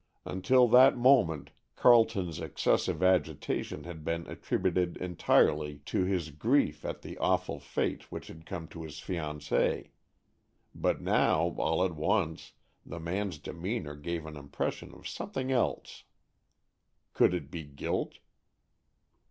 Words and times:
Until 0.25 0.67
that 0.69 0.97
moment 0.97 1.51
Carleton's 1.75 2.39
excessive 2.39 3.03
agitation 3.03 3.83
had 3.83 4.03
been 4.03 4.25
attributed 4.25 4.97
entirely 4.97 5.77
to 5.85 6.03
his 6.05 6.31
grief 6.31 6.83
at 6.83 7.03
the 7.03 7.19
awful 7.19 7.59
fate 7.59 8.11
which 8.11 8.25
had 8.25 8.47
come 8.47 8.67
to 8.69 8.81
his 8.81 8.95
fiancée; 8.95 9.91
but 10.73 11.01
now, 11.01 11.53
all 11.59 11.85
at 11.85 11.93
once, 11.93 12.53
the 12.83 12.99
man's 12.99 13.37
demeanor 13.37 13.93
gave 13.95 14.25
an 14.25 14.35
impression 14.37 14.91
of 14.95 15.07
something 15.07 15.51
else. 15.51 16.03
Could 17.13 17.35
it 17.35 17.51
be 17.51 17.61
guilt? 17.63 18.17